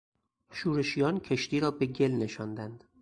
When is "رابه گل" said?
1.59-2.11